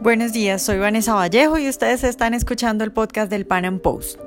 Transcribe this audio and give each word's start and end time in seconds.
Buenos 0.00 0.32
días, 0.32 0.62
soy 0.62 0.78
Vanessa 0.78 1.14
Vallejo 1.14 1.58
y 1.58 1.68
ustedes 1.68 2.04
están 2.04 2.34
escuchando 2.34 2.84
el 2.84 2.92
podcast 2.92 3.30
del 3.30 3.46
Pan 3.46 3.64
Am 3.64 3.78
Post. 3.78 4.18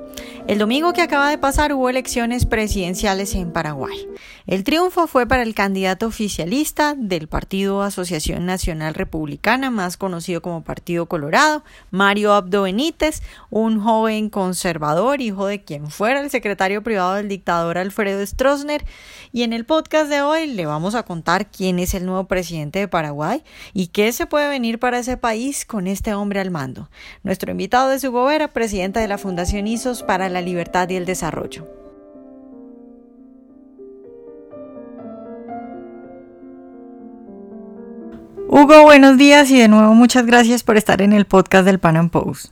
El 0.48 0.58
domingo 0.58 0.92
que 0.92 1.02
acaba 1.02 1.30
de 1.30 1.38
pasar 1.38 1.72
hubo 1.72 1.88
elecciones 1.88 2.46
presidenciales 2.46 3.34
en 3.34 3.52
Paraguay. 3.52 4.08
El 4.48 4.64
triunfo 4.64 5.06
fue 5.06 5.26
para 5.26 5.42
el 5.42 5.54
candidato 5.54 6.06
oficialista 6.06 6.94
del 6.96 7.28
Partido 7.28 7.82
Asociación 7.82 8.46
Nacional 8.46 8.94
Republicana, 8.94 9.70
más 9.70 9.98
conocido 9.98 10.40
como 10.40 10.64
Partido 10.64 11.04
Colorado, 11.04 11.62
Mario 11.90 12.32
Abdo 12.32 12.62
Benítez, 12.62 13.20
un 13.50 13.78
joven 13.78 14.30
conservador, 14.30 15.20
hijo 15.20 15.44
de 15.44 15.62
quien 15.64 15.90
fuera 15.90 16.22
el 16.22 16.30
secretario 16.30 16.82
privado 16.82 17.16
del 17.16 17.28
dictador 17.28 17.76
Alfredo 17.76 18.24
Stroessner. 18.24 18.86
Y 19.32 19.42
en 19.42 19.52
el 19.52 19.66
podcast 19.66 20.08
de 20.08 20.22
hoy 20.22 20.46
le 20.46 20.64
vamos 20.64 20.94
a 20.94 21.02
contar 21.02 21.50
quién 21.50 21.78
es 21.78 21.92
el 21.92 22.06
nuevo 22.06 22.24
presidente 22.24 22.78
de 22.78 22.88
Paraguay 22.88 23.44
y 23.74 23.88
qué 23.88 24.10
se 24.14 24.24
puede 24.24 24.48
venir 24.48 24.78
para 24.78 25.00
ese 25.00 25.18
país 25.18 25.66
con 25.66 25.86
este 25.86 26.14
hombre 26.14 26.40
al 26.40 26.50
mando. 26.50 26.88
Nuestro 27.22 27.50
invitado 27.50 27.92
es 27.92 28.02
Hugo 28.02 28.24
Vera, 28.24 28.48
presidente 28.48 28.98
de 28.98 29.08
la 29.08 29.18
Fundación 29.18 29.66
ISOS 29.66 30.04
para 30.04 30.30
la 30.30 30.40
Libertad 30.40 30.88
y 30.88 30.96
el 30.96 31.04
Desarrollo. 31.04 31.87
Hugo, 38.60 38.82
buenos 38.82 39.16
días 39.16 39.48
y 39.50 39.60
de 39.60 39.68
nuevo 39.68 39.94
muchas 39.94 40.26
gracias 40.26 40.64
por 40.64 40.76
estar 40.76 41.00
en 41.00 41.12
el 41.12 41.26
podcast 41.26 41.64
del 41.64 41.78
Pan 41.78 41.96
Am 41.96 42.10
Post. 42.10 42.46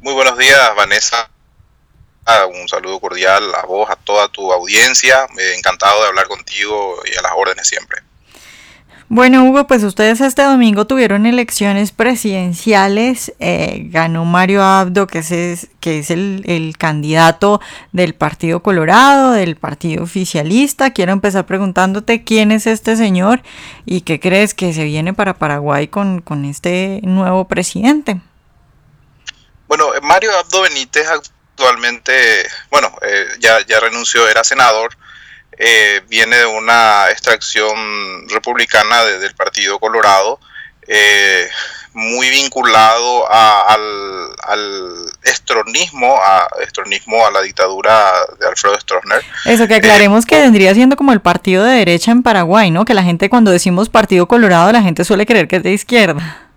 Muy 0.00 0.14
buenos 0.14 0.38
días, 0.38 0.76
Vanessa. 0.76 1.28
Ah, 2.24 2.46
un 2.46 2.68
saludo 2.68 3.00
cordial 3.00 3.42
a 3.56 3.66
vos, 3.66 3.90
a 3.90 3.96
toda 3.96 4.28
tu 4.28 4.52
audiencia. 4.52 5.26
Encantado 5.56 6.02
de 6.02 6.06
hablar 6.06 6.28
contigo 6.28 7.02
y 7.04 7.18
a 7.18 7.22
las 7.22 7.32
órdenes 7.36 7.66
siempre. 7.66 8.00
Bueno, 9.10 9.44
Hugo, 9.44 9.66
pues 9.66 9.84
ustedes 9.84 10.20
este 10.20 10.42
domingo 10.42 10.86
tuvieron 10.86 11.24
elecciones 11.24 11.92
presidenciales. 11.92 13.32
Eh, 13.38 13.84
ganó 13.86 14.26
Mario 14.26 14.62
Abdo, 14.62 15.06
que 15.06 15.20
es, 15.20 16.10
el, 16.10 16.74
candidato 16.78 17.58
del 17.92 18.14
Partido 18.14 18.62
Colorado, 18.62 19.30
del 19.30 19.56
Partido 19.56 20.02
Oficialista. 20.02 20.92
Quiero 20.92 21.12
empezar 21.12 21.46
preguntándote 21.46 22.22
quién 22.22 22.52
es 22.52 22.66
este 22.66 22.96
señor 22.96 23.40
y 23.86 24.02
qué 24.02 24.20
crees 24.20 24.52
que 24.52 24.74
se 24.74 24.84
viene 24.84 25.14
para 25.14 25.38
Paraguay 25.38 25.88
con, 25.88 26.22
este 26.44 27.00
nuevo 27.02 27.48
presidente. 27.48 28.20
Bueno, 29.68 29.86
Mario 30.02 30.32
Abdo 30.38 30.60
Benítez 30.60 31.06
actualmente, 31.08 32.12
bueno, 32.70 32.92
eh, 33.00 33.26
ya, 33.40 33.64
ya 33.66 33.80
renunció, 33.80 34.28
era 34.28 34.44
senador 34.44 34.98
eh, 35.58 36.02
viene 36.08 36.36
de 36.36 36.46
una 36.46 37.10
extracción 37.10 38.28
republicana 38.28 39.04
del 39.04 39.34
Partido 39.34 39.78
Colorado, 39.80 40.38
eh, 40.86 41.48
muy 41.94 42.30
vinculado 42.30 43.30
al, 43.30 44.36
estronismo, 45.24 46.16
a 46.22 46.48
estronismo, 46.62 47.26
a 47.26 47.32
la 47.32 47.42
dictadura 47.42 48.12
de 48.38 48.46
Alfredo 48.46 48.78
Stroessner. 48.78 49.22
Eso 49.46 49.66
que 49.66 49.74
aclaremos 49.74 50.24
que 50.24 50.38
eh, 50.38 50.42
vendría 50.42 50.74
siendo 50.74 50.96
como 50.96 51.12
el 51.12 51.20
partido 51.20 51.64
de 51.64 51.72
derecha 51.72 52.12
en 52.12 52.22
Paraguay, 52.22 52.70
¿no? 52.70 52.84
Que 52.84 52.94
la 52.94 53.02
gente 53.02 53.28
cuando 53.28 53.50
decimos 53.50 53.88
Partido 53.88 54.28
Colorado, 54.28 54.70
la 54.70 54.82
gente 54.82 55.04
suele 55.04 55.26
creer 55.26 55.48
que 55.48 55.56
es 55.56 55.62
de 55.64 55.72
izquierda. 55.72 56.48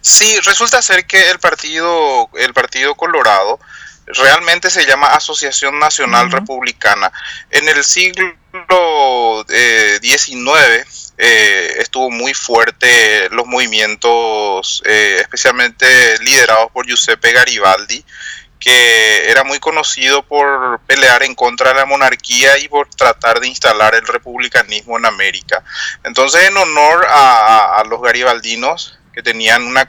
Sí, 0.00 0.38
resulta 0.46 0.80
ser 0.80 1.04
que 1.04 1.30
el 1.30 1.38
partido, 1.38 2.30
el 2.38 2.54
partido 2.54 2.94
Colorado 2.94 3.60
realmente 4.06 4.70
se 4.70 4.86
llama 4.86 5.08
Asociación 5.08 5.78
Nacional 5.78 6.30
Republicana. 6.30 7.12
En 7.50 7.68
el 7.68 7.84
siglo 7.84 9.44
XIX 9.48 10.58
eh, 10.58 10.84
eh, 11.18 11.74
estuvo 11.78 12.10
muy 12.10 12.34
fuerte 12.34 13.28
los 13.30 13.46
movimientos, 13.46 14.82
eh, 14.86 15.18
especialmente 15.20 15.86
liderados 16.20 16.70
por 16.72 16.86
Giuseppe 16.86 17.32
Garibaldi, 17.32 18.04
que 18.58 19.30
era 19.30 19.42
muy 19.42 19.58
conocido 19.58 20.22
por 20.22 20.80
pelear 20.86 21.22
en 21.24 21.34
contra 21.34 21.70
de 21.70 21.74
la 21.76 21.84
monarquía 21.84 22.58
y 22.58 22.68
por 22.68 22.88
tratar 22.88 23.40
de 23.40 23.48
instalar 23.48 23.94
el 23.94 24.06
republicanismo 24.06 24.98
en 24.98 25.06
América. 25.06 25.64
Entonces, 26.04 26.44
en 26.44 26.56
honor 26.56 27.04
a, 27.08 27.82
los 27.88 28.00
garibaldinos, 28.00 28.98
que 29.12 29.22
tenían 29.22 29.64
una, 29.64 29.84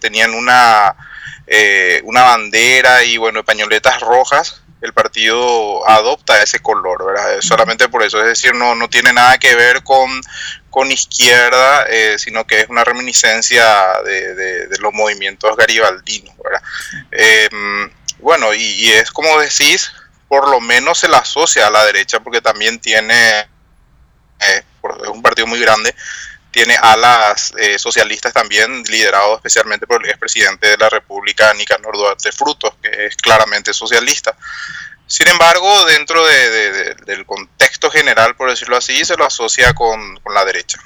tenían 0.00 0.34
una 0.34 0.96
eh, 1.46 2.00
una 2.04 2.22
bandera 2.22 3.02
y 3.04 3.16
bueno, 3.16 3.44
pañoletas 3.44 4.00
rojas, 4.00 4.62
el 4.80 4.92
partido 4.94 5.86
adopta 5.88 6.42
ese 6.42 6.60
color, 6.60 7.04
¿verdad? 7.04 7.40
Solamente 7.40 7.88
por 7.88 8.02
eso, 8.02 8.18
es 8.20 8.26
decir, 8.26 8.54
no, 8.54 8.74
no 8.74 8.88
tiene 8.88 9.12
nada 9.12 9.38
que 9.38 9.54
ver 9.54 9.82
con, 9.82 10.20
con 10.70 10.90
izquierda, 10.90 11.84
eh, 11.88 12.16
sino 12.18 12.46
que 12.46 12.60
es 12.60 12.68
una 12.68 12.84
reminiscencia 12.84 13.64
de, 14.04 14.68
los 14.80 14.92
movimientos 14.94 15.54
garibaldinos. 15.56 16.34
Em, 17.10 17.90
bueno, 18.20 18.54
y, 18.54 18.90
es 18.90 19.10
como 19.10 19.38
decís, 19.40 19.92
por 20.28 20.48
lo 20.48 20.60
menos 20.60 20.98
se 20.98 21.08
la 21.08 21.18
asocia 21.18 21.66
a 21.66 21.70
la 21.70 21.84
derecha, 21.84 22.20
porque 22.20 22.40
también 22.40 22.78
tiene, 22.78 23.40
eh, 23.40 24.62
es 25.02 25.08
un 25.08 25.22
partido 25.22 25.46
muy 25.46 25.60
grande, 25.60 25.94
tiene 26.50 26.76
alas 26.80 27.52
eh, 27.58 27.78
socialistas 27.78 28.32
también, 28.32 28.82
liderado 28.84 29.36
especialmente 29.36 29.86
por 29.86 30.04
el 30.04 30.10
expresidente 30.10 30.68
de 30.68 30.76
la 30.76 30.88
República, 30.88 31.52
Nicanor 31.54 31.96
Duarte 31.96 32.32
Frutos, 32.32 32.74
que 32.82 33.06
es 33.06 33.16
claramente 33.16 33.72
socialista. 33.72 34.36
Sin 35.06 35.26
embargo, 35.28 35.84
dentro 35.86 36.24
del 36.24 37.26
contexto 37.26 37.90
general, 37.90 38.36
por 38.36 38.48
decirlo 38.48 38.76
así, 38.76 39.04
se 39.04 39.16
lo 39.16 39.26
asocia 39.26 39.74
con, 39.74 40.20
la 40.32 40.44
derecha. 40.44 40.78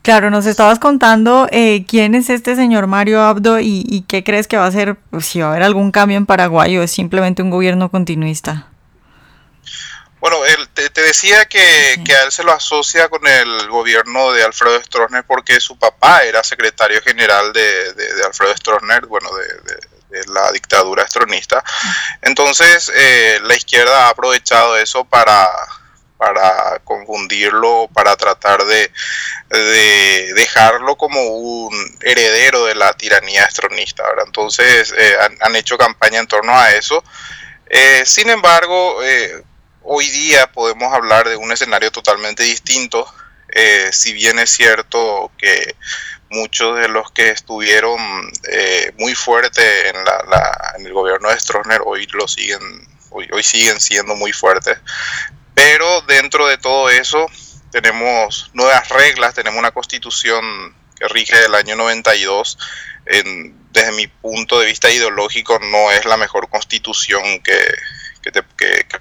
Claro, 0.00 0.30
nos 0.30 0.46
estabas 0.46 0.78
contando 0.78 1.46
eh, 1.50 1.84
quién 1.86 2.14
es 2.14 2.30
este 2.30 2.56
señor 2.56 2.86
Mario 2.86 3.20
Abdo 3.20 3.60
y, 3.60 4.02
qué 4.08 4.24
crees 4.24 4.48
que 4.48 4.56
va 4.56 4.64
a 4.64 4.72
ser, 4.72 4.96
pues, 5.10 5.26
si 5.26 5.40
va 5.40 5.48
a 5.48 5.50
haber 5.50 5.62
algún 5.62 5.90
cambio 5.90 6.16
en 6.16 6.24
Paraguay 6.24 6.78
o 6.78 6.82
es 6.82 6.90
simplemente 6.90 7.42
un 7.42 7.50
gobierno 7.50 7.90
continuista. 7.90 8.68
Bueno, 10.20 10.38
él, 10.46 10.67
te, 10.88 11.02
decía 11.02 11.46
que, 11.46 11.96
a 12.14 12.22
él 12.22 12.32
se 12.32 12.44
lo 12.44 12.52
asocia 12.52 13.08
con 13.08 13.26
el 13.26 13.68
gobierno 13.68 14.32
de 14.32 14.44
Alfredo 14.44 14.80
Stroessner 14.82 15.24
porque 15.24 15.60
su 15.60 15.76
papá 15.78 16.22
era 16.22 16.44
secretario 16.44 17.02
general 17.02 17.52
de, 17.52 17.94
Alfredo 18.24 18.56
Stroessner, 18.56 19.06
bueno, 19.06 19.28
de, 19.34 20.24
la 20.28 20.50
dictadura 20.52 21.02
estronista. 21.02 21.62
Entonces, 22.22 22.90
eh, 22.94 23.40
la 23.42 23.54
izquierda 23.54 24.06
ha 24.06 24.08
aprovechado 24.10 24.76
eso 24.76 25.04
para, 25.04 25.50
para 26.16 26.78
confundirlo, 26.84 27.88
para 27.92 28.16
tratar 28.16 28.64
de, 28.64 28.90
dejarlo 30.34 30.96
como 30.96 31.20
un 31.22 31.98
heredero 32.00 32.64
de 32.64 32.74
la 32.74 32.92
tiranía 32.94 33.44
estronista. 33.44 34.04
Entonces, 34.24 34.94
eh, 34.96 35.16
han, 35.40 35.56
hecho 35.56 35.76
campaña 35.76 36.20
en 36.20 36.26
torno 36.26 36.58
a 36.58 36.70
eso. 36.72 37.04
Eh, 37.68 38.02
sin 38.06 38.30
embargo, 38.30 39.02
hoy 39.90 40.06
día 40.10 40.46
podemos 40.52 40.92
hablar 40.92 41.28
de 41.28 41.36
un 41.36 41.50
escenario 41.50 41.90
totalmente 41.90 42.42
distinto, 42.42 43.10
eh, 43.48 43.88
si 43.90 44.12
bien 44.12 44.38
es 44.38 44.50
cierto 44.50 45.32
que 45.38 45.74
muchos 46.28 46.78
de 46.78 46.88
los 46.88 47.10
que 47.10 47.30
estuvieron 47.30 47.98
eh, 48.50 48.92
muy 48.98 49.14
fuertes 49.14 49.86
en, 49.86 49.96
en, 49.96 50.86
el 50.86 50.92
gobierno 50.92 51.30
de 51.30 51.40
Stroessner 51.40 51.80
hoy 51.86 52.06
lo 52.12 52.28
siguen 52.28 52.60
hoy, 53.10 53.42
siguen 53.42 53.80
siendo 53.80 54.14
muy 54.14 54.32
fuertes. 54.32 54.78
Pero 55.54 56.02
dentro 56.02 56.46
de 56.46 56.58
todo 56.58 56.90
eso 56.90 57.26
tenemos 57.72 58.50
nuevas 58.52 58.90
reglas 58.90 59.34
tenemos 59.34 59.58
una 59.58 59.70
constitución 59.70 60.74
que 60.98 61.08
rige 61.08 61.36
del 61.40 61.54
año 61.54 61.76
92 61.76 62.58
desde 63.70 63.92
mi 63.92 64.06
punto 64.06 64.60
de 64.60 64.66
vista 64.66 64.90
ideológico 64.90 65.58
no 65.58 65.90
es 65.92 66.04
la 66.04 66.16
mejor 66.16 66.48
constitución 66.48 67.22
que, 67.40 67.58
que 68.22 68.32
que 68.56 69.00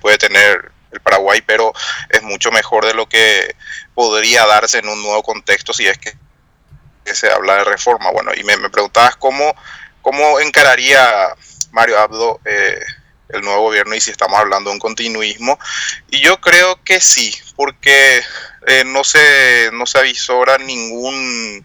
puede 0.00 0.18
tener 0.18 0.72
el 0.92 1.00
Paraguay, 1.00 1.42
pero 1.44 1.72
es 2.10 2.22
mucho 2.22 2.50
mejor 2.52 2.86
de 2.86 2.94
lo 2.94 3.08
que 3.08 3.56
podría 3.94 4.46
darse 4.46 4.78
en 4.78 4.88
un 4.88 5.02
nuevo 5.02 5.22
contexto 5.22 5.72
si 5.72 5.86
es 5.86 5.98
que, 5.98 6.14
se 7.04 7.30
habla 7.30 7.56
de 7.56 7.64
reforma. 7.64 8.10
Bueno, 8.12 8.32
y 8.34 8.44
me, 8.44 8.56
preguntabas 8.70 9.16
cómo, 9.16 9.56
cómo 10.02 10.38
encararía 10.38 11.34
Mario 11.72 11.98
Abdo 11.98 12.40
eh, 12.44 12.78
el 13.30 13.42
nuevo 13.42 13.62
gobierno 13.62 13.94
y 13.94 14.00
si 14.00 14.10
estamos 14.10 14.38
hablando 14.38 14.70
de 14.70 14.74
un 14.74 14.80
continuismo. 14.80 15.58
Y 16.10 16.20
yo 16.20 16.40
creo 16.40 16.82
que 16.84 17.00
sí, 17.00 17.34
porque 17.56 18.22
eh, 18.66 18.84
no, 18.86 19.02
se, 19.02 19.70
no 19.72 19.84
se 19.86 19.98
avisora 19.98 20.58
ningún 20.58 21.62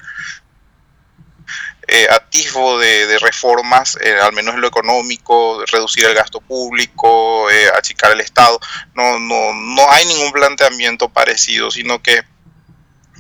eh, 1.89 2.05
atisbo 2.11 2.77
de, 2.79 3.17
reformas, 3.19 3.97
eh, 4.01 4.13
al 4.21 4.33
menos 4.33 4.55
en 4.55 4.61
lo 4.61 4.67
económico, 4.67 5.63
reducir 5.71 6.05
el 6.05 6.13
gasto 6.13 6.41
público, 6.41 7.49
eh, 7.49 7.71
achicar 7.75 8.11
el 8.11 8.19
Estado. 8.19 8.59
No, 8.93 9.17
no, 9.19 9.53
no 9.53 9.89
hay 9.91 10.05
ningún 10.05 10.33
planteamiento 10.33 11.07
parecido, 11.07 11.71
sino 11.71 12.03
que 12.03 12.25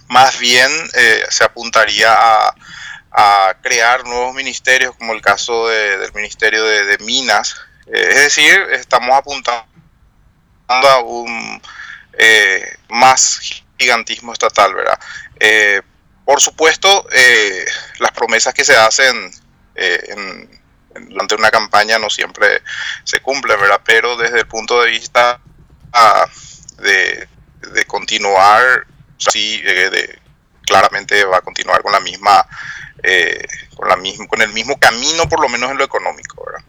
más 0.09 0.37
bien 0.39 0.69
eh, 0.95 1.23
se 1.29 1.45
apuntaría 1.45 2.13
a, 2.13 2.53
crear 3.63 4.05
nuevos 4.05 4.35
ministerios, 4.35 4.95
como 4.95 5.13
el 5.13 5.21
caso 5.21 5.69
del 5.69 6.13
Ministerio 6.13 6.63
de, 6.63 6.99
Minas. 6.99 7.55
es 7.87 8.15
decir, 8.15 8.67
estamos 8.73 9.09
apuntando 9.15 9.65
a 10.67 10.99
un 10.99 11.59
más 12.89 13.63
gigantismo 13.79 14.33
estatal, 14.33 14.75
¿verdad? 14.75 14.99
Eh, 16.27 16.31
por 16.31 16.41
supuesto, 16.41 17.07
eh, 17.11 17.65
las 17.99 18.11
promesas 18.11 18.53
que 18.53 18.65
se 18.65 18.75
hacen 18.75 19.31
durante 21.09 21.35
una 21.35 21.51
campaña 21.51 21.99
no 21.99 22.09
siempre 22.09 22.61
se 23.03 23.19
cumplen, 23.19 23.59
¿verdad? 23.59 23.81
Pero 23.85 24.17
desde 24.17 24.39
el 24.39 24.47
punto 24.47 24.81
de 24.81 24.89
vista 24.89 25.39
ah, 25.93 26.25
de, 26.79 27.27
continuar, 27.85 28.87
sí, 29.17 29.61
de, 29.61 30.19
claramente 30.65 31.23
va 31.25 31.37
a 31.37 31.41
continuar 31.41 31.83
con 31.83 31.91
la 31.91 31.99
misma, 31.99 32.45
con 33.75 33.87
la 33.87 33.95
misma, 33.95 34.27
con 34.27 34.41
el 34.41 34.51
mismo 34.51 34.79
camino, 34.79 35.29
por 35.29 35.39
lo 35.39 35.49
menos 35.49 35.69
en 35.71 35.77
lo 35.77 35.83
económico, 35.83 36.43
¿verdad? 36.43 36.65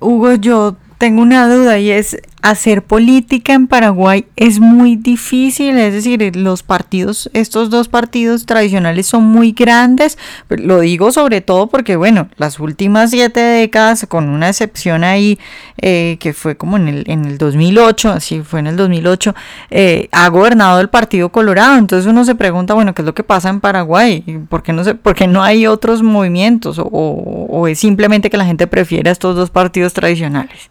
Hugo, 0.00 0.34
yo 0.34 0.76
tengo 0.98 1.22
una 1.22 1.46
duda 1.48 1.78
y 1.78 1.90
es, 1.90 2.16
hacer 2.42 2.84
política 2.84 3.52
en 3.54 3.66
Paraguay 3.66 4.26
es 4.36 4.60
muy 4.60 4.96
difícil, 4.96 5.76
es 5.76 5.92
decir, 5.92 6.36
los 6.36 6.62
partidos, 6.62 7.28
estos 7.32 7.68
dos 7.70 7.88
partidos 7.88 8.46
tradicionales 8.46 9.06
son 9.06 9.24
muy 9.24 9.52
grandes, 9.52 10.18
lo 10.48 10.80
digo 10.80 11.10
sobre 11.10 11.40
todo 11.40 11.66
porque, 11.66 11.96
bueno, 11.96 12.28
las 12.36 12.60
últimas 12.60 13.10
siete 13.10 13.40
décadas, 13.40 14.06
con 14.08 14.28
una 14.28 14.48
excepción 14.48 15.04
ahí, 15.04 15.38
eh, 15.80 16.16
que 16.20 16.32
fue 16.32 16.56
como 16.56 16.76
en 16.76 16.88
el, 16.88 17.04
en 17.08 17.24
el 17.24 17.38
2008, 17.38 18.10
así 18.10 18.40
fue 18.42 18.60
en 18.60 18.68
el 18.68 18.76
2008, 18.76 19.34
eh, 19.70 20.08
ha 20.12 20.28
gobernado 20.28 20.80
el 20.80 20.88
Partido 20.88 21.30
Colorado, 21.30 21.76
entonces 21.76 22.08
uno 22.08 22.24
se 22.24 22.34
pregunta, 22.34 22.74
bueno, 22.74 22.94
¿qué 22.94 23.02
es 23.02 23.06
lo 23.06 23.14
que 23.14 23.24
pasa 23.24 23.48
en 23.48 23.60
Paraguay? 23.60 24.22
¿Por 24.48 24.62
qué 24.62 24.72
no, 24.72 24.84
se, 24.84 24.94
por 24.94 25.14
qué 25.14 25.26
no 25.26 25.42
hay 25.42 25.66
otros 25.66 26.02
movimientos? 26.02 26.78
O, 26.78 26.86
¿O 26.88 27.66
es 27.66 27.78
simplemente 27.78 28.30
que 28.30 28.36
la 28.36 28.44
gente 28.44 28.66
prefiere 28.66 29.08
a 29.08 29.12
estos 29.12 29.34
dos 29.34 29.50
partidos 29.50 29.92
tradicionales? 29.92 30.70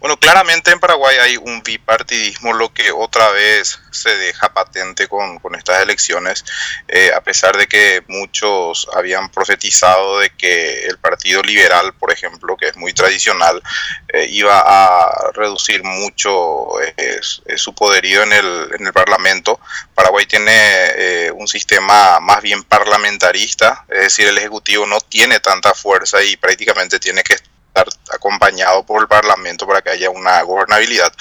Bueno, 0.00 0.16
claramente 0.16 0.70
en 0.70 0.80
Paraguay 0.80 1.16
hay 1.18 1.36
un 1.36 1.62
bipartidismo, 1.62 2.52
lo 2.52 2.72
que 2.72 2.90
otra 2.90 3.30
vez 3.30 3.78
se 3.90 4.14
deja 4.16 4.52
patente 4.52 5.06
con, 5.06 5.40
estas 5.56 5.82
elecciones, 5.82 6.44
eh, 6.88 7.12
a 7.14 7.20
pesar 7.20 7.56
de 7.56 7.66
que 7.66 8.02
muchos 8.08 8.88
habían 8.94 9.30
profetizado 9.30 10.18
de 10.18 10.30
que 10.30 10.86
el 10.86 10.98
Partido 10.98 11.42
Liberal, 11.42 11.94
por 11.94 12.10
ejemplo, 12.10 12.56
que 12.56 12.68
es 12.68 12.76
muy 12.76 12.92
tradicional, 12.92 13.62
eh, 14.08 14.26
iba 14.30 14.58
a 14.58 15.30
reducir 15.34 15.84
mucho 15.84 16.80
eh, 16.80 17.20
su 17.56 17.74
poderío 17.74 18.22
en 18.22 18.32
el, 18.32 18.70
en 18.78 18.86
el 18.86 18.92
Parlamento. 18.92 19.60
Paraguay 19.94 20.26
tiene 20.26 21.30
un 21.34 21.46
sistema 21.46 22.18
más 22.20 22.42
bien 22.42 22.64
parlamentarista, 22.64 23.84
es 23.88 24.02
decir, 24.02 24.26
el 24.26 24.38
Ejecutivo 24.38 24.86
no 24.86 25.00
tiene 25.00 25.40
tanta 25.40 25.74
fuerza 25.74 26.22
y 26.22 26.36
prácticamente 26.36 26.98
tiene 26.98 27.22
que 27.22 27.36
estar 27.74 27.88
acompañado 28.14 28.84
por 28.84 29.00
el 29.00 29.08
Parlamento 29.08 29.66
para 29.66 29.80
que 29.80 29.90
haya 29.90 30.10
una 30.10 30.42
gobernabilidad. 30.42 31.12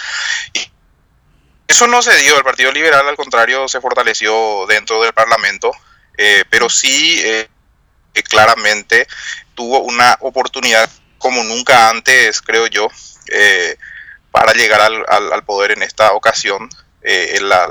Y 0.53 0.69
eso 1.67 1.87
no 1.87 2.01
se 2.01 2.15
dio, 2.17 2.37
el 2.37 2.43
Partido 2.43 2.71
Liberal 2.71 3.07
al 3.07 3.15
contrario 3.15 3.67
se 3.67 3.79
fortaleció 3.79 4.65
dentro 4.67 5.01
del 5.01 5.13
Parlamento, 5.13 5.71
eh, 6.17 6.43
pero 6.49 6.69
sí 6.69 7.21
eh, 7.23 7.47
claramente 8.27 9.07
tuvo 9.55 9.79
una 9.79 10.17
oportunidad 10.19 10.89
como 11.17 11.43
nunca 11.43 11.89
antes, 11.89 12.41
creo 12.41 12.67
yo, 12.67 12.89
eh, 13.27 13.77
para 14.31 14.53
llegar 14.53 14.81
al, 14.81 15.05
al, 15.07 15.43
poder 15.43 15.71
en 15.71 15.83
esta 15.83 16.11
ocasión. 16.13 16.69
La, 17.03 17.67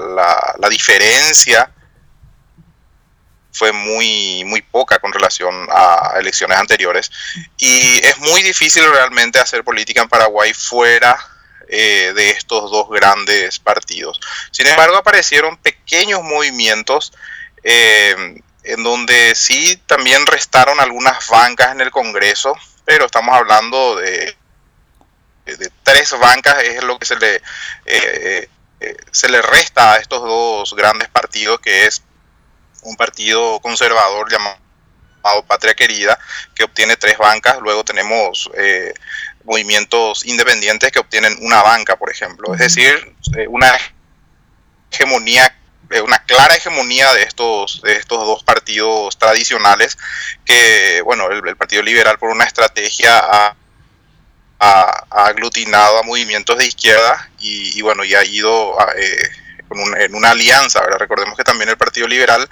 la 0.59 0.69
diferencia 0.69 1.71
fue 3.53 3.73
muy, 3.73 4.45
muy 4.45 4.63
poca 4.63 4.99
con 4.99 5.13
relación 5.13 5.69
a 5.71 6.15
elecciones 6.19 6.59
anteriores. 6.59 7.11
Y 7.59 7.99
es 8.05 8.19
muy 8.19 8.43
difícil 8.43 8.85
realmente 8.91 9.39
hacer 9.39 9.65
política 9.65 10.03
en 10.03 10.09
Paraguay 10.09 10.55
fuera 10.55 11.19
eh, 11.69 12.13
de 12.15 12.31
estos 12.31 12.71
dos 12.71 12.89
grandes 12.89 13.59
partidos. 13.59 14.21
Sin 14.51 14.67
embargo, 14.67 14.97
aparecieron 14.97 15.57
pequeños 15.57 16.23
movimientos 16.23 17.13
eh, 17.63 18.43
en 18.65 18.83
donde 18.83 19.35
sí 19.35 19.77
también 19.87 20.27
restaron 20.27 20.81
algunas 20.81 21.29
bancas 21.29 21.73
en 21.73 21.81
el 21.81 21.91
Congreso, 21.91 22.55
pero 22.85 23.07
estamos 23.07 23.37
hablando 23.37 23.97
de, 23.97 24.37
tres 25.83 26.13
bancas, 26.19 26.63
es 26.63 26.83
lo 26.83 26.99
que 26.99 27.07
se 27.07 27.17
le, 27.17 27.43
eh, 27.87 28.49
se 29.11 29.29
le 29.29 29.43
resta 29.43 29.95
a 29.95 29.97
estos 29.99 30.23
dos 30.23 30.75
grandes 30.75 31.09
partidos, 31.09 31.61
que 31.61 31.87
es 31.87 32.03
un 32.83 32.97
partido 32.97 33.61
conservador 33.61 34.31
llamado 34.31 34.57
Patria 35.47 35.75
Querida, 35.75 36.19
que 36.55 36.65
obtiene 36.65 36.97
tres 36.97 37.19
bancas. 37.19 37.59
Luego 37.61 37.85
tenemos 37.85 38.51
eh, 38.57 38.95
movimientos 39.45 40.25
independientes 40.27 40.91
que 40.91 40.99
obtienen 40.99 41.37
una 41.41 41.63
banca, 41.63 41.97
por 41.97 42.11
ejemplo. 42.11 42.53
Es 42.55 42.61
decir, 42.61 43.15
eh, 43.37 43.47
una 43.49 43.79
hegemonía 44.91 45.55
eh, 45.91 46.01
una 46.01 46.23
clara 46.25 46.55
hegemonía 46.55 47.13
de 47.15 47.25
estos, 47.25 47.83
de 47.83 47.97
estos 47.97 48.25
dos 48.25 48.45
partidos 48.45 49.19
tradicionales 49.19 49.99
que, 50.45 51.03
bueno, 51.05 51.29
el, 51.31 51.57
Partido 51.57 51.83
Liberal 51.83 52.17
por 52.17 52.31
una 52.31 52.45
estrategia 52.45 53.19
ha, 53.19 53.57
aglutinado 55.11 55.99
a 55.99 56.03
movimientos 56.03 56.57
de 56.59 56.67
izquierda 56.67 57.31
y, 57.39 57.81
bueno, 57.81 58.05
y 58.05 58.15
ha 58.15 58.23
ido 58.25 58.77
en 59.99 60.15
una 60.15 60.31
alianza, 60.31 60.81
Recordemos 60.99 61.37
que 61.37 61.45
también 61.45 61.69
el 61.69 61.77
Partido 61.77 62.07
Liberal 62.07 62.49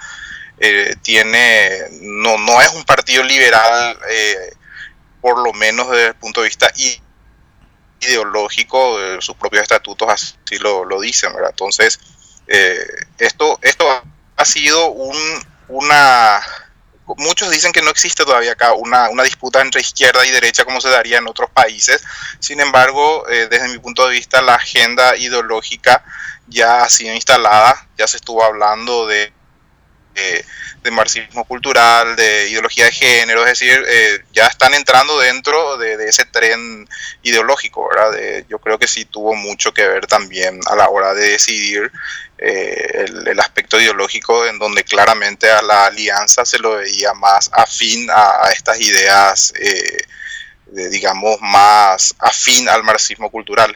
eh, 0.59 0.95
tiene, 1.01 1.85
no, 2.01 2.37
no 2.37 2.61
es 2.61 2.69
un 2.73 2.83
partido 2.83 3.23
liberal, 3.23 3.97
eh, 4.09 4.53
por 5.21 5.41
lo 5.41 5.53
menos 5.53 5.89
desde 5.89 6.07
el 6.07 6.15
punto 6.15 6.41
de 6.41 6.49
vista 6.49 6.71
ideológico, 8.01 8.97
sus 9.19 9.35
propios 9.35 9.63
estatutos 9.63 10.09
así 10.09 10.57
lo, 10.59 10.83
lo 10.83 10.99
dicen, 10.99 11.33
¿verdad? 11.33 11.51
Entonces, 11.51 11.99
eh, 12.47 12.85
esto, 13.19 13.59
esto 13.61 13.85
ha 14.35 14.45
sido 14.45 14.91
un, 14.91 15.17
una... 15.67 16.41
Muchos 17.17 17.49
dicen 17.49 17.71
que 17.71 17.81
no 17.81 17.89
existe 17.89 18.23
todavía 18.23 18.53
acá 18.53 18.73
una, 18.73 19.09
una 19.09 19.23
disputa 19.23 19.61
entre 19.61 19.81
izquierda 19.81 20.25
y 20.25 20.31
derecha 20.31 20.65
como 20.65 20.81
se 20.81 20.89
daría 20.89 21.17
en 21.17 21.27
otros 21.27 21.49
países. 21.49 22.03
Sin 22.39 22.59
embargo, 22.59 23.25
desde 23.27 23.67
mi 23.67 23.79
punto 23.79 24.07
de 24.07 24.13
vista, 24.13 24.41
la 24.41 24.55
agenda 24.55 25.15
ideológica 25.17 26.03
ya 26.49 26.83
ha 26.83 26.89
sido 26.89 27.13
instalada, 27.13 27.87
ya 27.97 28.07
se 28.07 28.17
estuvo 28.17 28.43
hablando 28.43 29.07
de, 29.07 29.31
de, 30.83 30.91
marxismo 30.91 31.45
cultural, 31.45 32.15
de 32.15 32.49
ideología 32.49 32.85
de 32.85 32.91
género, 32.91 33.45
es 33.45 33.59
decir, 33.59 33.83
eh, 33.87 34.23
ya 34.33 34.47
están 34.47 34.73
entrando 34.73 35.19
dentro 35.19 35.77
de, 35.77 35.93
ese 36.09 36.25
tren 36.25 36.89
ideológico, 37.21 37.87
¿verdad? 37.87 38.43
yo 38.49 38.57
creo 38.57 38.79
que 38.79 38.87
sí 38.87 39.05
tuvo 39.05 39.35
mucho 39.35 39.71
que 39.71 39.87
ver 39.87 40.07
también 40.07 40.59
a 40.65 40.75
la 40.75 40.89
hora 40.89 41.13
de 41.13 41.29
decidir 41.29 41.91
eh, 42.41 43.05
el, 43.25 43.39
aspecto 43.39 43.79
ideológico 43.79 44.45
en 44.45 44.57
donde 44.59 44.83
claramente 44.83 45.49
a 45.49 45.61
la 45.61 45.87
alianza 45.87 46.45
se 46.45 46.57
lo 46.59 46.77
veía 46.77 47.13
más 47.13 47.49
afín 47.53 48.07
a, 48.09 48.49
estas 48.51 48.79
ideas, 48.79 49.53
eh, 49.59 50.05
digamos, 50.89 51.37
más 51.41 52.15
afín 52.19 52.69
al 52.69 52.83
marxismo 52.83 53.29
cultural. 53.29 53.75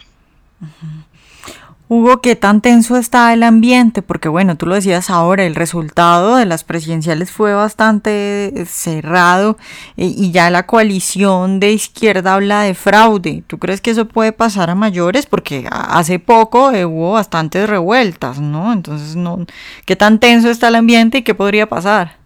Hugo, 1.95 2.21
¿qué 2.21 2.35
tan 2.35 2.59
tenso 2.59 2.97
está 2.97 3.31
el 3.33 3.43
ambiente? 3.43 4.01
Porque 4.01 4.27
bueno, 4.27 4.57
tú 4.57 4.65
lo 4.65 4.73
decías 4.73 5.11
ahora, 5.11 5.43
el 5.43 5.53
resultado 5.53 6.37
de 6.37 6.47
las 6.47 6.63
presidenciales 6.63 7.29
fue 7.29 7.53
bastante 7.53 8.51
cerrado 8.67 9.59
eh, 9.95 10.07
y 10.07 10.31
ya 10.31 10.49
la 10.49 10.65
coalición 10.65 11.59
de 11.59 11.71
izquierda 11.73 12.33
habla 12.33 12.63
de 12.63 12.73
fraude. 12.73 13.43
¿Tú 13.45 13.59
crees 13.59 13.79
que 13.79 13.91
eso 13.91 14.07
puede 14.07 14.31
pasar 14.31 14.71
a 14.71 14.75
mayores? 14.75 15.27
Porque 15.27 15.67
hace 15.69 16.17
poco 16.17 16.71
eh, 16.71 16.83
hubo 16.85 17.11
bastantes 17.11 17.69
revueltas, 17.69 18.39
¿no? 18.39 18.73
Entonces, 18.73 19.15
no, 19.15 19.45
¿qué 19.85 19.95
tan 19.95 20.19
tenso 20.19 20.49
está 20.49 20.69
el 20.69 20.75
ambiente 20.77 21.19
y 21.19 21.21
qué 21.21 21.35
podría 21.35 21.69
pasar? 21.69 22.22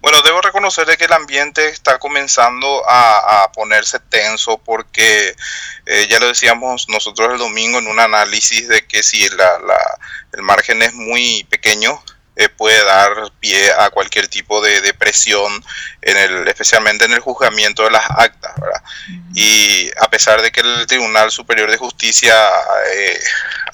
Bueno, 0.00 0.20
debo 0.22 0.40
reconocer 0.40 0.86
que 0.96 1.04
el 1.04 1.12
ambiente 1.12 1.68
está 1.68 1.98
comenzando 1.98 2.82
a, 2.88 3.50
ponerse 3.54 4.00
tenso 4.00 4.58
porque 4.58 5.36
eh, 5.86 6.06
ya 6.08 6.18
lo 6.18 6.26
decíamos 6.26 6.88
nosotros 6.88 7.32
el 7.32 7.38
domingo 7.38 7.78
en 7.78 7.86
un 7.86 8.00
análisis 8.00 8.68
de 8.68 8.86
que 8.86 9.02
si 9.02 9.28
la, 9.30 9.58
el 10.32 10.42
margen 10.42 10.82
es 10.82 10.92
muy 10.92 11.44
pequeño, 11.44 12.02
eh, 12.36 12.48
puede 12.48 12.84
dar 12.84 13.30
pie 13.38 13.70
a 13.78 13.90
cualquier 13.90 14.26
tipo 14.26 14.60
de, 14.60 14.92
presión, 14.94 15.64
en 16.02 16.16
el, 16.16 16.48
especialmente 16.48 17.04
en 17.04 17.12
el 17.12 17.20
juzgamiento 17.20 17.84
de 17.84 17.92
las 17.92 18.10
actas. 18.10 18.52
¿verdad? 18.60 18.82
Y 19.34 19.90
a 20.00 20.10
pesar 20.10 20.42
de 20.42 20.50
que 20.50 20.60
el 20.60 20.86
Tribunal 20.86 21.30
Superior 21.30 21.70
de 21.70 21.76
Justicia 21.76 22.34
eh, 22.92 23.20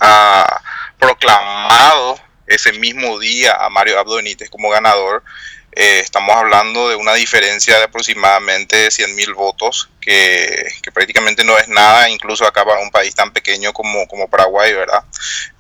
ha 0.01 0.61
proclamado 0.99 2.21
ese 2.47 2.73
mismo 2.73 3.19
día 3.19 3.55
a 3.55 3.71
Mario 3.71 3.99
Abdo 3.99 4.17
Benítez 4.17 4.51
como 4.51 4.69
ganador, 4.69 5.23
eh, 5.73 6.01
estamos 6.01 6.35
hablando 6.37 6.89
de 6.89 6.97
una 6.97 7.15
diferencia 7.15 7.79
de 7.79 7.85
aproximadamente 7.85 8.89
100.000 8.89 9.35
votos, 9.35 9.89
que, 10.01 10.67
prácticamente 10.93 11.45
no 11.45 11.57
es 11.59 11.69
nada, 11.69 12.09
incluso 12.11 12.45
acá 12.45 12.65
para 12.65 12.81
un 12.81 12.91
país 12.91 13.15
tan 13.15 13.33
pequeño 13.33 13.73
como, 13.73 14.29
Paraguay, 14.29 14.73
¿verdad? 14.73 15.05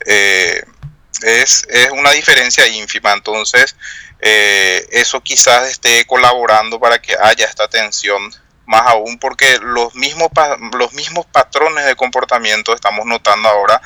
Eh, 0.07 0.62
es, 1.23 1.67
es, 1.69 1.90
una 1.90 2.11
diferencia 2.11 2.67
ínfima, 2.67 3.12
entonces 3.12 3.76
eh, 4.21 4.87
eso 4.90 5.21
quizás 5.21 5.71
esté 5.71 6.05
colaborando 6.07 6.81
para 6.81 7.00
que 7.00 7.14
haya 7.21 7.47
esta 7.47 7.69
tensión, 7.69 8.35
más 8.67 8.87
aún 8.87 9.19
porque 9.19 9.59
los 9.62 9.95
mismos, 9.95 10.29
los 10.76 10.93
mismos 10.93 11.26
patrones 11.26 11.87
de 11.87 11.97
comportamiento 11.97 12.75
estamos 12.75 13.07
notando 13.07 13.49
ahora 13.49 13.81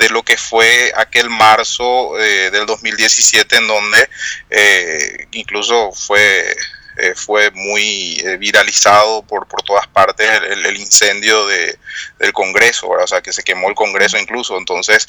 de 0.00 0.08
lo 0.08 0.22
que 0.22 0.38
fue 0.38 0.92
aquel 0.96 1.28
marzo 1.28 2.18
eh, 2.18 2.50
del 2.50 2.64
2017 2.64 3.56
en 3.56 3.66
donde 3.66 4.08
eh, 4.48 5.26
incluso 5.32 5.92
fue 5.92 6.56
eh, 6.96 7.14
fue 7.14 7.50
muy 7.50 8.22
viralizado 8.38 9.22
por, 9.22 9.46
por 9.46 9.62
todas 9.62 9.86
partes 9.88 10.26
el, 10.48 10.76
incendio 10.76 11.46
de, 11.46 11.78
del 12.18 12.32
Congreso, 12.32 12.88
o 12.88 13.06
sea, 13.06 13.20
que 13.20 13.32
se 13.32 13.42
quemó 13.42 13.68
el 13.68 13.74
Congreso 13.74 14.18
incluso. 14.18 14.58
Entonces, 14.58 15.06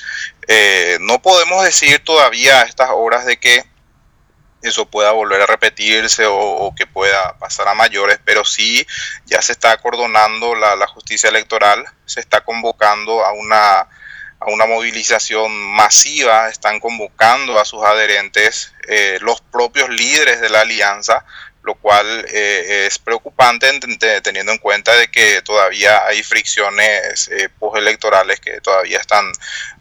no 1.00 1.22
podemos 1.22 1.64
decir 1.66 2.00
todavía 2.04 2.62
a 2.62 2.66
estas 2.66 2.90
horas 2.94 3.26
de 3.26 3.38
que 3.38 3.64
eso 4.62 4.86
pueda 4.86 5.12
volver 5.12 5.42
a 5.42 5.48
repetirse 5.48 6.26
o, 6.28 6.74
que 6.78 6.86
pueda 6.86 7.38
pasar 7.40 7.68
a 7.68 7.74
mayores, 7.74 8.20
pero 8.24 8.46
sí 8.46 8.86
ya 9.26 9.42
se 9.42 9.54
está 9.54 9.72
acordonando 9.72 10.56
la, 10.56 10.76
la 10.76 10.88
justicia 10.88 11.30
electoral, 11.30 11.84
se 12.06 12.20
está 12.20 12.42
convocando 12.42 13.26
a 13.26 13.34
una, 13.34 13.88
a 14.42 14.52
una 14.52 14.66
movilización 14.66 15.52
masiva, 15.52 16.50
están 16.50 16.80
convocando 16.80 17.60
a 17.60 17.66
sus 17.66 17.84
adherentes 17.84 18.74
eh, 18.88 19.18
los 19.22 19.40
propios 19.42 19.90
líderes 19.90 20.42
de 20.42 20.50
la 20.50 20.62
alianza, 20.62 21.24
lo 21.64 21.76
cual 21.76 22.26
eh, 22.34 22.88
es 22.88 23.00
preocupante 23.00 23.72
teniendo 24.24 24.52
en 24.52 24.58
cuenta 24.58 24.94
de 24.96 25.10
que 25.10 25.42
todavía 25.44 26.06
hay 26.06 26.24
fricciones 26.24 27.30
eh, 27.32 27.50
postelectorales 27.60 28.40
que 28.40 28.60
todavía 28.62 29.00
están, 29.00 29.32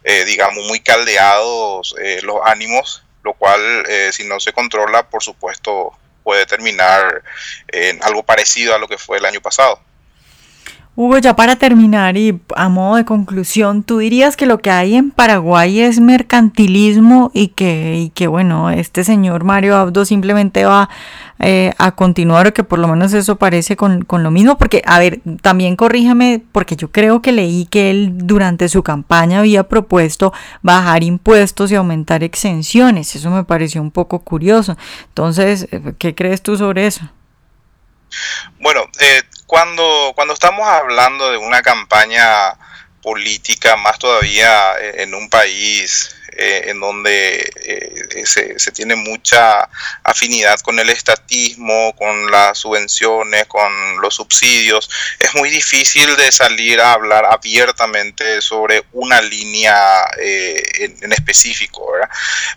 digamos, 0.05 0.67
muy 0.67 0.81
caldeados 0.81 1.95
los 2.23 2.37
ánimos 2.45 3.02
lo 3.23 3.35
cual 3.35 3.85
eh, 3.88 4.11
si 4.12 4.25
no 4.25 4.40
se 4.40 4.52
controla, 4.52 5.09
por 5.09 5.23
supuesto, 5.23 5.93
puede 6.23 6.47
terminar 6.47 7.23
en 7.69 8.02
algo 8.02 8.23
parecido 8.23 8.75
a 8.75 8.79
lo 8.79 8.88
que 8.88 8.99
fue 8.99 9.19
el 9.19 9.25
año 9.25 9.40
pasado. 9.40 9.81
Hugo, 11.02 11.16
ya 11.16 11.35
para 11.35 11.57
terminar 11.57 12.19
y 12.19 12.38
a 12.54 12.69
modo 12.69 12.97
de 12.97 13.07
conclusión, 13.07 13.85
¿tú 13.85 13.97
dirías 14.00 14.37
que 14.37 14.45
lo 14.45 14.59
que 14.59 14.71
hay 14.71 14.97
en 14.97 15.11
Paraguay 15.11 15.80
es 15.80 15.99
mercantilismo 15.99 17.30
y 17.33 17.49
que, 17.49 17.97
y 17.97 18.11
que 18.11 18.26
bueno, 18.26 18.69
este 18.69 19.02
señor 19.02 19.42
Mario 19.42 19.76
Abdo 19.76 20.04
simplemente 20.04 20.66
va 20.66 20.90
eh, 21.38 21.73
a 21.78 21.92
continuar 21.92 22.49
o 22.49 22.52
que 22.52 22.64
por 22.64 22.78
lo 22.78 22.87
menos 22.87 23.14
eso 23.14 23.37
parece 23.37 23.78
con, 23.78 24.04
lo 24.11 24.30
mismo? 24.30 24.59
Porque, 24.59 24.83
a 24.85 24.99
ver, 24.99 25.23
también 25.40 25.75
corríjame, 25.75 26.42
porque 26.52 26.76
yo 26.76 26.90
creo 26.90 27.23
que 27.23 27.33
leí 27.33 27.64
que 27.64 27.90
él 27.90 28.12
durante 28.19 28.69
su 28.69 28.83
campaña 28.83 29.38
había 29.38 29.62
propuesto 29.62 30.35
bajar 30.61 31.02
impuestos 31.02 31.73
y 31.73 31.76
aumentar 31.76 32.23
exenciones. 32.23 33.16
Eso 33.16 33.30
me 33.30 33.45
pareció 33.45 33.80
un 33.80 33.90
poco 33.90 34.19
curioso. 34.19 34.76
Entonces, 35.09 35.66
¿qué 35.97 36.14
crees 36.14 36.42
tú 36.42 36.59
sobre 36.59 36.87
eso? 36.87 37.09
Bueno, 38.61 38.80
eh, 39.00 39.23
cuando, 39.50 40.12
cuando 40.14 40.33
estamos 40.33 40.64
hablando 40.69 41.33
de 41.33 41.37
una 41.37 41.61
campaña 41.61 42.57
política, 43.02 43.75
más 43.75 43.99
todavía 43.99 44.78
eh, 44.80 45.02
en 45.02 45.12
un 45.12 45.28
país 45.28 46.14
eh, 46.32 46.70
en 46.70 46.80
donde 46.80 47.52
eh, 47.64 48.25
se, 48.25 48.72
tiene 48.72 48.94
mucha 48.94 49.68
afinidad 50.04 50.60
con 50.60 50.78
el 50.78 50.88
estatismo, 50.88 51.94
con 51.96 52.30
las 52.30 52.58
subvenciones, 52.58 53.46
con 53.46 54.00
los 54.00 54.14
subsidios. 54.14 54.88
Es 55.18 55.34
muy 55.34 55.50
difícil 55.50 56.16
de 56.16 56.30
salir 56.30 56.80
a 56.80 56.92
hablar 56.92 57.25
abiertamente 57.26 58.40
sobre 58.42 58.84
una 58.92 59.20
línea 59.20 60.04
eh, 60.18 60.62
en, 61.02 61.12
específico, 61.12 61.92
¿verdad? 61.92 62.10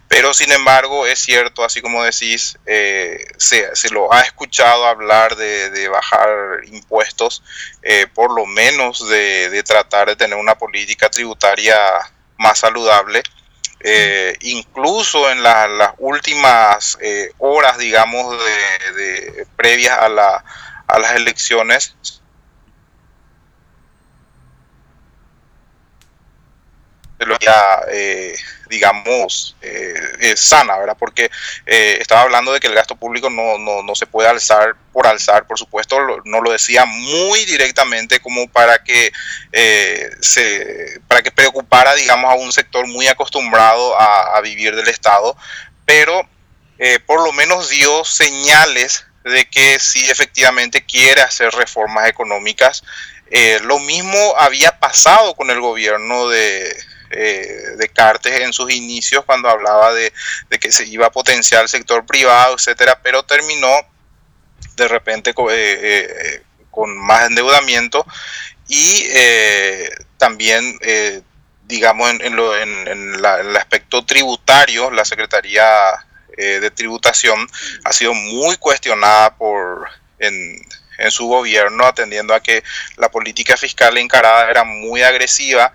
Pero 0.07 0.33
sin 0.33 0.51
embargo 0.51 1.07
es 1.07 1.19
cierto, 1.19 1.63
así 1.65 1.81
como 1.81 2.03
decís, 2.03 2.57
se, 2.65 3.75
se, 3.75 3.89
lo 3.89 4.13
ha 4.13 4.21
escuchado 4.21 4.85
hablar 4.85 5.35
de, 5.35 5.71
de 5.71 5.87
bajar 5.87 6.29
impuestos, 6.71 7.43
por 8.13 8.33
lo 8.33 8.45
menos 8.45 9.07
de, 9.09 9.49
de 9.49 9.63
tratar 9.63 10.07
de 10.09 10.15
tener 10.15 10.37
una 10.37 10.55
política 10.55 11.09
tributaria 11.09 11.75
más 12.37 12.59
saludable 12.59 13.23
eh, 13.83 14.37
incluso 14.41 15.29
en 15.29 15.43
las 15.43 15.91
últimas 15.97 16.97
eh, 17.01 17.31
horas, 17.37 17.77
digamos, 17.77 18.37
de, 18.95 19.45
previas 19.57 19.99
a, 19.99 20.07
la, 20.07 20.43
a 20.87 20.99
las 20.99 21.15
elecciones, 21.15 21.95
ya, 27.39 27.81
eh, 27.91 28.35
digamos, 28.69 29.55
eh, 29.61 30.33
sana, 30.35 30.77
¿verdad? 30.77 30.97
Porque 30.97 31.29
eh, 31.65 31.97
estaba 31.99 32.21
hablando 32.21 32.53
de 32.53 32.59
que 32.59 32.67
el 32.67 32.73
gasto 32.73 32.95
público 32.95 33.29
no, 33.29 33.57
no, 33.57 33.83
no, 33.83 33.95
se 33.95 34.05
puede 34.05 34.29
alzar 34.29 34.75
por 34.91 35.07
alzar, 35.07 35.47
por 35.47 35.57
supuesto, 35.57 35.97
no 36.25 36.41
lo 36.41 36.51
decía 36.51 36.85
muy 36.85 37.45
directamente 37.45 38.19
como 38.19 38.47
para 38.47 38.83
que 38.83 39.11
se, 40.21 40.99
para 41.07 41.21
que 41.21 41.31
preocupara, 41.31 41.93
digamos, 41.95 42.31
a 42.31 42.35
un 42.35 42.51
sector 42.51 42.87
muy 42.87 43.07
acostumbrado 43.07 43.99
a, 43.99 44.39
vivir 44.41 44.75
del 44.75 44.87
Estado, 44.87 45.35
pero 45.85 46.27
por 47.05 47.23
lo 47.23 47.31
menos 47.31 47.69
dio 47.69 48.03
señales 48.03 49.05
de 49.23 49.45
que 49.45 49.79
sí 49.79 50.09
efectivamente 50.09 50.85
quiere 50.85 51.21
hacer 51.21 51.49
reformas 51.51 52.09
económicas. 52.09 52.83
lo 53.63 53.79
mismo 53.79 54.35
había 54.37 54.79
pasado 54.79 55.33
con 55.35 55.49
el 55.49 55.61
gobierno 55.61 56.27
de, 56.27 56.75
eh, 57.15 57.75
de 57.77 57.89
Cartes 57.89 58.41
en 58.41 58.53
sus 58.53 58.71
inicios 58.71 59.23
cuando 59.25 59.49
hablaba 59.49 59.93
de, 59.93 60.11
que 60.59 60.71
se 60.71 60.85
iba 60.85 61.07
a 61.07 61.11
potenciar 61.11 61.63
el 61.63 61.69
sector 61.69 62.05
privado, 62.05 62.55
etcétera, 62.55 62.99
pero 63.01 63.23
terminó 63.23 63.69
de 64.75 64.87
repente 64.87 65.33
con, 65.33 65.49
eh, 65.51 65.55
eh, 65.55 66.43
más 66.87 67.27
endeudamiento 67.27 68.05
y 68.67 69.05
también 70.17 70.79
digamos 71.65 72.09
en, 72.09 72.33
el 72.33 73.55
aspecto 73.55 74.03
tributario 74.05 74.89
la 74.89 75.05
Secretaría 75.05 75.65
de 76.35 76.71
Tributación 76.71 77.47
ha 77.83 77.93
sido 77.93 78.15
muy 78.15 78.57
cuestionada 78.57 79.35
por 79.35 79.87
en, 80.17 80.65
en 80.97 81.11
su 81.11 81.27
gobierno, 81.27 81.85
atendiendo 81.85 82.33
a 82.33 82.41
que 82.41 82.63
la 82.97 83.09
política 83.09 83.57
fiscal 83.57 83.97
encarada 83.97 84.49
era 84.49 84.63
muy 84.63 85.01
agresiva 85.01 85.73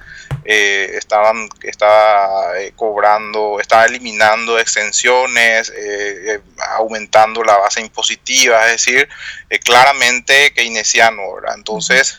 eh, 0.51 0.97
estaban 0.97 1.47
estaba 1.63 2.59
eh, 2.59 2.73
cobrando, 2.75 3.61
estaba 3.61 3.85
eliminando 3.85 4.59
exenciones, 4.59 5.71
eh, 5.77 6.41
aumentando 6.79 7.45
la 7.45 7.59
base 7.59 7.83
impositiva, 7.83 8.65
es 8.65 8.73
decir, 8.73 9.09
claramente 9.63 10.55
keynesiano, 10.55 11.35
¿verdad? 11.35 11.55
Entonces, 11.55 12.19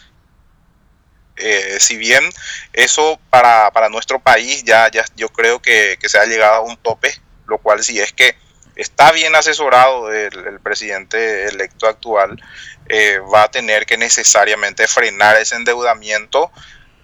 si 1.79 1.98
bien 1.98 2.29
eso 2.74 3.20
para, 3.32 3.72
para, 3.72 3.89
nuestro 3.89 4.20
país 4.20 4.63
ya, 4.63 4.91
ya 4.91 5.06
yo 5.15 5.29
creo 5.29 5.60
que, 5.60 5.98
que, 6.00 6.10
se 6.10 6.20
ha 6.20 6.25
llegado 6.25 6.56
a 6.56 6.62
un 6.62 6.77
tope, 6.77 7.12
lo 7.48 7.58
cual 7.58 7.84
si 7.84 8.00
es 8.00 8.12
que 8.12 8.36
está 8.75 9.12
bien 9.13 9.36
asesorado 9.36 10.13
el, 10.13 10.38
el 10.48 10.60
presidente 10.60 11.46
electo 11.48 11.88
actual, 11.88 12.39
va 13.34 13.43
a 13.43 13.51
tener 13.51 13.86
que 13.86 13.98
necesariamente 13.98 14.88
frenar 14.88 15.36
ese 15.38 15.55
endeudamiento 15.55 16.51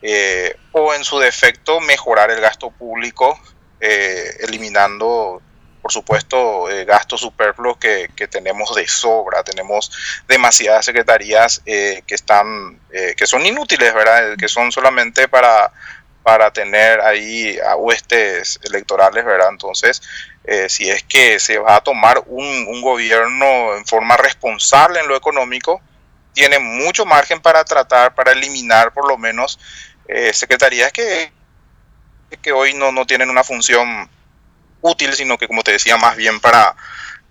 eh, 0.07 0.55
o 0.71 0.93
en 0.93 1.03
su 1.03 1.17
defecto 1.17 1.79
mejorar 1.79 2.29
el 2.29 2.39
gasto 2.39 2.69
público, 2.69 3.39
eh, 3.79 4.37
eliminando, 4.41 5.41
por 5.81 5.91
supuesto, 5.91 6.69
eh, 6.69 6.85
gastos 6.85 7.21
superfluos 7.21 7.77
que, 7.77 8.27
tenemos 8.29 8.75
de 8.75 8.87
sobra. 8.87 9.43
Tenemos 9.43 9.91
demasiadas 10.27 10.85
secretarías 10.85 11.61
que 11.65 12.03
están, 12.07 12.79
que 12.89 13.25
son 13.25 13.45
inútiles, 13.47 13.93
¿verdad? 13.95 14.35
Que 14.37 14.47
son 14.47 14.71
solamente 14.71 15.27
para 15.27 15.71
para 16.21 16.49
tener 16.49 17.01
ahí 17.01 17.59
a 17.59 17.75
huestes 17.75 18.59
electorales, 18.63 19.23
¿verdad? 19.23 19.49
Entonces, 19.51 20.01
si 20.67 20.89
es 20.89 21.03
que 21.03 21.39
se 21.39 21.57
va 21.57 21.77
a 21.77 21.81
tomar 21.81 22.23
un, 22.27 22.67
un, 22.67 22.81
gobierno 22.81 23.75
en 23.75 23.85
forma 23.85 24.15
responsable 24.15 24.99
en 24.99 25.07
lo 25.07 25.15
económico, 25.15 25.81
tiene 26.35 26.59
mucho 26.59 27.05
margen 27.05 27.41
para 27.41 27.63
tratar, 27.63 28.13
para 28.13 28.33
eliminar 28.33 28.93
por 28.93 29.07
lo 29.07 29.17
menos 29.17 29.57
eh, 30.07 30.33
secretarías 30.33 30.91
que, 30.91 31.31
que 32.41 32.51
hoy 32.51 32.75
no, 32.75 32.91
no 32.91 33.07
tienen 33.07 33.29
una 33.29 33.43
función 33.43 34.09
útil, 34.81 35.13
sino 35.13 35.37
que, 35.37 35.47
como 35.47 35.63
te 35.63 35.71
decía, 35.71 35.97
más 35.97 36.15
bien 36.15 36.39
para, 36.39 36.75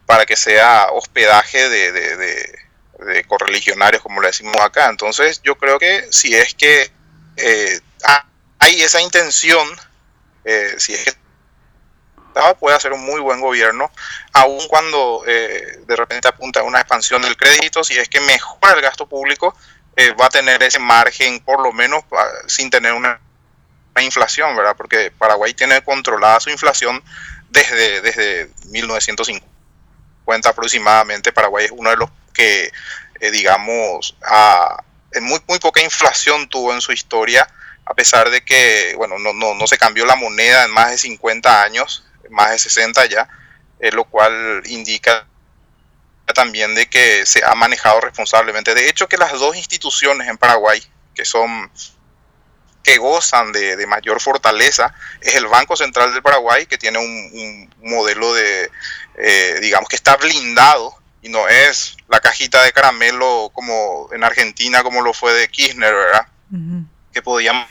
para 0.07 0.27
que 0.27 0.35
sea 0.35 0.89
hospedaje 0.91 1.69
de, 1.69 1.93
de, 1.93 3.25
correligionarios, 3.29 4.03
como 4.03 4.21
le 4.21 4.29
decimos 4.29 4.57
acá. 4.61 4.89
Entonces, 4.89 5.43
yo 5.43 5.57
creo 5.57 5.79
que 5.79 6.07
si 6.11 6.35
es 6.35 6.55
que 6.55 6.91
eh, 7.37 7.81
hay 8.59 8.81
esa 8.81 9.03
intención, 9.03 9.69
eh, 10.45 10.75
si 10.79 10.95
es 10.95 11.05
que 11.05 11.13
puede 12.59 12.77
hacer 12.77 12.93
un 12.93 13.05
muy 13.05 13.21
buen 13.21 13.41
gobierno, 13.41 13.91
aun 14.33 14.67
cuando 14.69 15.23
de 15.25 15.97
repente 15.97 16.29
apunta 16.29 16.61
a 16.61 16.63
una 16.65 16.81
expansión 16.81 17.23
del 17.23 17.37
crédito, 17.37 17.85
si 17.85 17.99
es 17.99 18.09
que 18.09 18.21
mejora 18.21 18.75
el 18.75 18.81
gasto 18.81 19.07
público, 19.07 19.55
eh, 19.97 20.13
va 20.13 20.27
a 20.27 20.31
tener 20.31 20.61
ese 20.63 20.81
margen, 20.81 21.39
por 21.41 21.63
lo 21.63 21.73
menos 21.73 22.03
sin 22.49 22.71
tener 22.71 22.93
una, 22.93 23.21
inflación, 24.01 24.57
¿verdad? 24.57 24.75
Porque 24.77 25.13
Paraguay 25.13 25.55
tiene 25.55 25.81
controlada 25.85 26.41
su 26.41 26.51
inflación 26.51 27.01
desde, 27.49 28.01
desde 28.01 28.51
1950 28.67 30.49
aproximadamente. 30.49 31.31
Paraguay 31.31 31.67
es 31.67 31.71
uno 31.71 31.91
de 31.91 31.97
los 31.99 32.11
que, 32.33 32.73
eh, 33.21 33.31
digamos, 33.31 34.17
en 35.13 35.23
muy, 35.23 35.41
muy 35.47 35.61
poca 35.61 35.81
inflación 35.81 36.49
tuvo 36.49 36.75
en 36.75 36.81
su 36.81 36.91
historia. 36.91 37.49
a 37.87 37.95
pesar 37.95 38.31
de 38.31 38.45
que, 38.45 38.95
bueno, 38.97 39.19
no, 39.21 39.33
no, 39.33 39.55
no 39.55 39.67
se 39.69 39.79
cambió 39.79 40.07
la 40.07 40.17
moneda 40.17 40.65
en 40.65 40.73
más 40.73 40.91
de 40.91 40.99
50 40.99 41.63
años, 41.63 42.05
más 42.31 42.51
de 42.51 42.59
60 42.59 43.07
ya, 43.07 43.29
eh, 43.81 43.91
lo 43.93 44.05
cual 44.05 44.63
indica 44.67 45.27
también 46.35 46.75
de 46.75 46.87
que 46.87 47.27
se 47.27 47.45
ha 47.45 47.55
manejado 47.55 48.01
responsablemente. 48.01 48.75
De 48.75 48.89
hecho, 48.89 49.09
que 49.09 49.17
las 49.17 49.33
dos 49.33 49.57
instituciones 49.57 50.29
en 50.29 50.39
Paraguay, 50.39 50.83
que 51.15 51.25
son 51.25 51.71
que 52.83 52.99
gozan 52.99 53.51
de, 53.53 53.87
mayor 53.87 54.21
fortaleza, 54.21 54.95
es 55.23 55.35
el 55.35 55.47
Banco 55.47 55.75
Central 55.75 56.13
del 56.13 56.23
Paraguay, 56.23 56.67
que 56.67 56.77
tiene 56.77 56.99
un, 56.99 57.75
modelo 57.83 58.35
de, 58.35 58.71
eh, 59.17 59.59
digamos 59.61 59.89
que 59.89 59.97
está 59.97 60.17
blindado 60.17 60.95
y 61.23 61.31
no 61.31 61.49
es 61.49 61.97
la 62.09 62.21
cajita 62.21 62.63
de 62.63 62.73
caramelo 62.73 63.51
como 63.55 64.11
en 64.13 64.23
Argentina, 64.23 64.83
como 64.83 65.01
lo 65.01 65.15
fue 65.15 65.33
de 65.33 65.49
Kirchner, 65.49 65.95
¿verdad? 65.95 66.27
Que 67.13 67.23
podían 67.23 67.67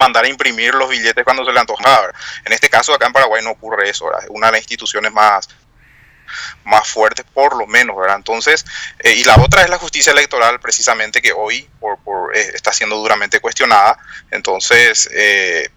mandar 0.00 0.24
a 0.24 0.28
imprimir 0.28 0.74
los 0.74 0.88
billetes 0.88 1.22
cuando 1.22 1.44
se 1.44 1.52
le 1.52 1.60
antojaba. 1.60 2.10
En 2.44 2.52
este 2.52 2.70
caso, 2.70 2.94
acá 2.94 3.06
en 3.06 3.12
Paraguay 3.12 3.44
no 3.44 3.50
ocurre 3.50 3.90
eso, 3.90 4.06
¿verdad? 4.06 4.24
Una 4.30 4.46
de 4.46 4.52
las 4.52 4.62
instituciones 4.62 5.12
más, 5.12 5.48
más 6.64 6.88
fuertes, 6.88 7.26
por 7.32 7.56
lo 7.56 7.66
menos. 7.66 7.96
Entonces, 8.16 8.64
eh, 8.98 9.12
y 9.12 9.24
la 9.24 9.36
otra 9.36 9.62
es 9.62 9.68
la 9.68 9.78
justicia 9.78 10.12
electoral, 10.12 10.58
precisamente, 10.58 11.20
que 11.20 11.32
hoy 11.32 11.68
por, 11.78 11.98
eh, 12.34 12.50
está 12.54 12.72
siendo 12.72 12.96
duramente 12.96 13.40
cuestionada. 13.40 13.98
Entonces, 14.30 15.08
eh, 15.12 15.68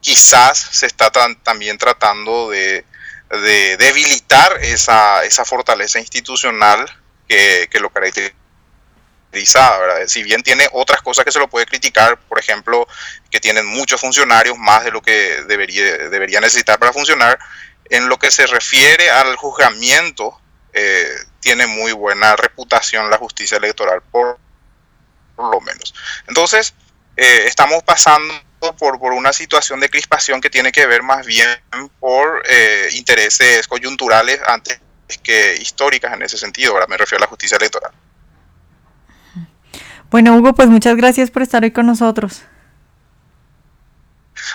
quizás 0.00 0.58
se 0.58 0.86
está 0.86 1.10
también 1.10 1.78
tratando 1.78 2.50
de, 2.50 2.84
de 3.30 3.76
debilitar 3.78 4.58
esa, 4.60 5.24
esa 5.24 5.44
fortaleza 5.44 5.98
institucional 5.98 6.84
que 7.28 7.68
lo 7.80 7.90
caracteriza 7.90 8.34
si 10.06 10.22
bien 10.22 10.42
tiene 10.42 10.68
otras 10.72 11.02
cosas 11.02 11.24
que 11.24 11.32
se 11.32 11.38
lo 11.38 11.48
puede 11.48 11.66
criticar, 11.66 12.18
por 12.18 12.38
ejemplo, 12.38 12.86
que 13.30 13.40
tienen 13.40 13.66
muchos 13.66 14.00
funcionarios, 14.00 14.58
más 14.58 14.84
de 14.84 14.90
lo 14.90 15.00
que 15.00 15.42
debería, 15.46 16.40
necesitar 16.40 16.78
para 16.78 16.92
funcionar, 16.92 17.38
en 17.88 18.08
lo 18.08 18.18
que 18.18 18.30
se 18.30 18.46
refiere 18.46 19.10
al 19.10 19.36
juzgamiento, 19.36 20.40
eh, 20.72 21.08
tiene 21.40 21.66
muy 21.66 21.92
buena 21.92 22.36
reputación 22.36 23.10
la 23.10 23.18
justicia 23.18 23.58
electoral, 23.58 24.02
por, 24.10 24.38
lo 25.36 25.60
menos. 25.60 25.94
Entonces, 26.28 26.74
eh, 27.16 27.44
estamos 27.46 27.82
pasando 27.82 28.34
por, 28.78 28.98
por, 28.98 29.12
una 29.12 29.32
situación 29.32 29.80
de 29.80 29.88
crispación 29.88 30.40
que 30.40 30.50
tiene 30.50 30.70
que 30.70 30.86
ver 30.86 31.02
más 31.02 31.24
bien 31.24 31.48
por 31.98 32.42
eh, 32.48 32.90
intereses 32.92 33.66
coyunturales 33.66 34.40
antes 34.46 34.80
que 35.22 35.56
históricas 35.56 36.12
en 36.12 36.22
ese 36.22 36.38
sentido, 36.38 36.74
me 36.88 36.96
refiero 36.96 37.22
a 37.22 37.26
la 37.26 37.30
justicia 37.30 37.56
electoral. 37.56 37.92
Bueno, 40.10 40.36
Hugo, 40.36 40.54
pues 40.54 40.68
muchas 40.68 40.96
gracias 40.96 41.30
por 41.30 41.42
estar 41.42 41.62
hoy 41.62 41.70
con 41.70 41.86
nosotros. 41.86 42.42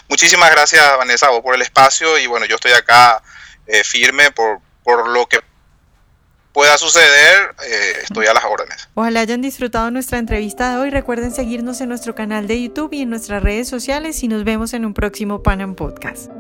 Muchísimas 0.10 0.52
gracias, 0.52 0.84
Vanessa, 0.98 1.30
vos 1.30 1.42
por 1.42 1.56
el 1.56 1.62
espacio 1.62 2.18
y 2.18 2.28
bueno, 2.28 2.46
yo 2.46 2.56
estoy 2.56 2.74
acá 2.74 3.22
eh, 3.68 3.84
firme 3.84 4.32
por, 4.32 4.60
por 4.84 5.08
lo 5.08 5.26
que 5.28 5.40
pueda 6.52 6.78
suceder, 6.78 7.54
eh, 7.68 7.94
estoy 8.04 8.28
a 8.28 8.34
las 8.34 8.46
órdenes. 8.46 8.88
Ojalá 8.94 9.20
hayan 9.20 9.42
disfrutado 9.42 9.92
nuestra 9.92 10.20
entrevista 10.20 10.72
de 10.72 10.78
hoy. 10.78 10.90
Recuerden 10.90 11.34
seguirnos 11.34 11.82
en 11.82 11.90
nuestro 11.90 12.16
canal 12.16 12.48
de 12.48 12.62
YouTube 12.62 12.94
y 12.94 13.02
en 13.02 13.10
nuestras 13.10 13.44
redes 13.44 13.68
sociales 13.68 14.24
y 14.24 14.30
nos 14.30 14.46
vemos 14.46 14.74
en 14.74 14.86
un 14.86 14.94
próximo 14.94 15.44
Panam 15.44 15.76
Podcast. 15.76 16.32